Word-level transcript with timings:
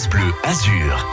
France 0.00 0.08
Bleu 0.08 0.32
Azur. 0.44 1.06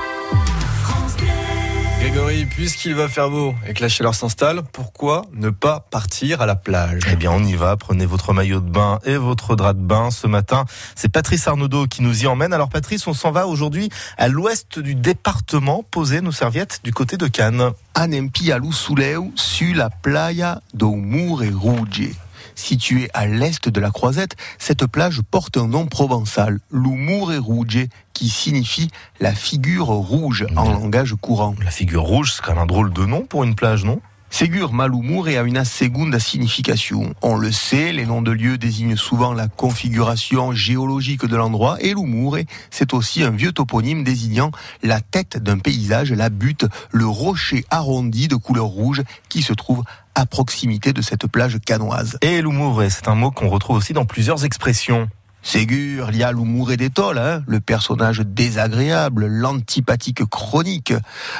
Grégory, 1.99 2.45
puisqu'il 2.45 2.95
va 2.95 3.09
faire 3.09 3.29
beau 3.29 3.53
et 3.67 3.73
que 3.73 3.81
la 3.81 3.89
chaleur 3.89 4.15
s'installe, 4.15 4.61
pourquoi 4.71 5.23
ne 5.33 5.49
pas 5.49 5.81
partir 5.91 6.41
à 6.41 6.45
la 6.45 6.55
plage? 6.55 7.01
Eh 7.11 7.17
bien, 7.17 7.31
on 7.31 7.43
y 7.43 7.55
va. 7.55 7.75
Prenez 7.75 8.05
votre 8.05 8.31
maillot 8.31 8.61
de 8.61 8.69
bain 8.69 8.99
et 9.03 9.17
votre 9.17 9.57
drap 9.57 9.73
de 9.73 9.81
bain. 9.81 10.09
Ce 10.09 10.25
matin, 10.25 10.63
c'est 10.95 11.09
Patrice 11.09 11.49
Arnaudot 11.49 11.87
qui 11.87 12.01
nous 12.01 12.23
y 12.23 12.27
emmène. 12.27 12.53
Alors, 12.53 12.69
Patrice, 12.69 13.05
on 13.07 13.13
s'en 13.13 13.31
va 13.31 13.45
aujourd'hui 13.45 13.89
à 14.17 14.29
l'ouest 14.29 14.79
du 14.79 14.95
département, 14.95 15.83
poser 15.91 16.21
nos 16.21 16.31
serviettes 16.31 16.79
du 16.85 16.93
côté 16.93 17.17
de 17.17 17.27
Cannes. 17.27 17.71
Anem 17.93 18.31
Pialu 18.31 18.71
Suleu, 18.71 19.23
sur 19.35 19.75
la 19.75 19.89
playa 19.89 20.61
do 20.73 20.95
Mure 20.95 21.43
Rouge. 21.59 22.11
Située 22.57 23.07
à 23.13 23.27
l'est 23.27 23.69
de 23.69 23.79
la 23.79 23.91
Croisette, 23.91 24.35
cette 24.57 24.87
plage 24.87 25.21
porte 25.21 25.57
un 25.57 25.67
nom 25.67 25.85
provençal, 25.85 26.59
l'Umure 26.71 27.31
Rouge, 27.39 27.85
qui 28.13 28.29
signifie 28.29 28.89
la 29.19 29.35
figure 29.35 29.85
rouge 29.85 30.47
en 30.55 30.63
langage 30.71 31.13
courant. 31.21 31.53
La 31.63 31.69
figure 31.69 32.01
rouge, 32.01 32.33
c'est 32.33 32.41
quand 32.43 32.53
même 32.53 32.63
un 32.63 32.65
drôle 32.65 32.91
de 32.91 33.05
nom 33.05 33.21
pour 33.21 33.43
une 33.43 33.53
plage, 33.53 33.85
non? 33.85 34.01
Ségur 34.29 34.71
Malumure 34.71 35.39
a 35.39 35.41
une 35.41 35.63
segunda 35.63 36.19
signification. 36.19 37.15
On 37.21 37.37
le 37.37 37.51
sait, 37.51 37.91
les 37.91 38.05
noms 38.05 38.21
de 38.21 38.31
lieux 38.31 38.57
désignent 38.57 38.95
souvent 38.97 39.33
la 39.33 39.47
configuration 39.47 40.51
géologique 40.51 41.25
de 41.25 41.35
l'endroit 41.35 41.77
et 41.79 41.93
l'Umure, 41.93 42.39
c'est 42.69 42.93
aussi 42.93 43.23
un 43.23 43.31
vieux 43.31 43.51
toponyme 43.51 44.03
désignant 44.03 44.51
la 44.83 45.01
tête 45.01 45.37
d'un 45.37 45.57
paysage, 45.57 46.11
la 46.11 46.29
butte, 46.29 46.65
le 46.91 47.07
rocher 47.07 47.65
arrondi 47.69 48.27
de 48.27 48.35
couleur 48.35 48.65
rouge 48.65 49.01
qui 49.29 49.41
se 49.41 49.53
trouve 49.53 49.83
à 50.13 50.25
proximité 50.25 50.93
de 50.93 51.01
cette 51.01 51.27
plage 51.27 51.57
canoise. 51.65 52.17
Et 52.21 52.41
l'humour, 52.41 52.83
c'est 52.89 53.07
un 53.07 53.15
mot 53.15 53.31
qu'on 53.31 53.49
retrouve 53.49 53.77
aussi 53.77 53.93
dans 53.93 54.05
plusieurs 54.05 54.45
expressions. 54.45 55.07
Ségur, 55.47 56.09
il 56.11 56.17
y 56.17 56.23
a 56.23 56.33
l'humour 56.33 56.73
et 56.73 56.77
d'étole, 56.77 57.17
hein, 57.17 57.41
le 57.47 57.61
personnage 57.61 58.19
désagréable, 58.19 59.27
l'antipathique 59.27 60.25
chronique. 60.25 60.93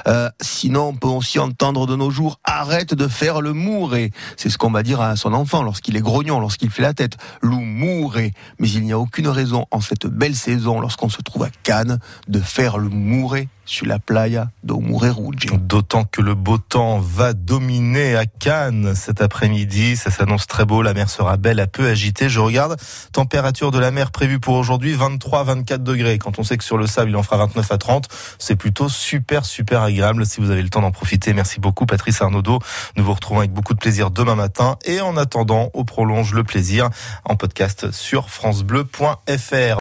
Euh, 0.07 0.29
sinon, 0.39 0.87
on 0.87 0.93
peut 0.93 1.09
aussi 1.09 1.39
entendre 1.39 1.85
de 1.87 1.97
nos 1.97 2.09
jours 2.09 2.39
arrête 2.45 2.93
de 2.93 3.05
faire 3.09 3.41
le 3.41 3.51
mouré. 3.51 4.11
C'est 4.37 4.49
ce 4.49 4.57
qu'on 4.57 4.71
va 4.71 4.81
dire 4.81 5.01
à 5.01 5.17
son 5.17 5.33
enfant 5.33 5.61
lorsqu'il 5.61 5.97
est 5.97 6.01
grognon, 6.01 6.39
lorsqu'il 6.39 6.69
fait 6.69 6.83
la 6.83 6.93
tête. 6.93 7.17
L'humouré. 7.41 8.31
Mais 8.59 8.69
il 8.69 8.83
n'y 8.83 8.93
a 8.93 8.97
aucune 8.97 9.27
raison 9.27 9.65
en 9.71 9.81
cette 9.81 10.07
belle 10.07 10.35
saison, 10.35 10.79
lorsqu'on 10.79 11.09
se 11.09 11.21
trouve 11.21 11.43
à 11.43 11.49
Cannes, 11.63 11.99
de 12.29 12.39
faire 12.39 12.77
le 12.77 12.87
mouré 12.87 13.49
sur 13.67 13.85
la 13.85 13.99
playa 13.99 14.49
Rouge. 14.67 15.45
D'autant 15.59 16.03
que 16.03 16.21
le 16.21 16.33
beau 16.33 16.57
temps 16.57 16.99
va 16.99 17.33
dominer 17.33 18.15
à 18.15 18.25
Cannes 18.25 18.95
cet 18.95 19.21
après-midi. 19.21 19.95
Ça 19.95 20.09
s'annonce 20.09 20.47
très 20.47 20.65
beau. 20.65 20.81
La 20.81 20.93
mer 20.93 21.09
sera 21.09 21.37
belle, 21.37 21.59
un 21.59 21.67
peu 21.67 21.87
agitée. 21.87 22.29
Je 22.29 22.39
regarde. 22.39 22.77
Température 23.11 23.71
de 23.71 23.79
la 23.79 23.91
mer 23.91 24.11
prévue 24.11 24.39
pour 24.39 24.55
aujourd'hui 24.55 24.93
23 24.93 25.43
24 25.43 25.83
degrés. 25.83 26.17
Quand 26.17 26.39
on 26.39 26.43
sait 26.43 26.57
que 26.57 26.63
sur 26.63 26.77
le 26.77 26.87
sable, 26.87 27.11
il 27.11 27.15
en 27.15 27.23
fera 27.23 27.37
29 27.37 27.71
à 27.71 27.77
30, 27.77 28.07
c'est 28.39 28.55
plutôt 28.55 28.89
super, 28.89 29.45
super 29.45 29.81
agréable. 29.81 30.25
Si 30.25 30.41
vous 30.41 30.49
avez 30.49 30.61
le 30.61 30.69
temps 30.69 30.81
d'en 30.81 30.91
profiter, 30.91 31.33
merci 31.33 31.59
beaucoup, 31.59 31.85
Patrice 31.85 32.21
Arnaudot. 32.21 32.59
Nous 32.95 33.03
vous 33.03 33.13
retrouvons 33.13 33.39
avec 33.39 33.51
beaucoup 33.51 33.73
de 33.73 33.79
plaisir 33.79 34.11
demain 34.11 34.35
matin. 34.35 34.77
Et 34.85 35.01
en 35.01 35.17
attendant, 35.17 35.69
on 35.73 35.83
prolonge 35.83 36.33
le 36.33 36.43
plaisir 36.43 36.89
en 37.25 37.35
podcast 37.35 37.91
sur 37.91 38.29
FranceBleu.fr. 38.29 39.75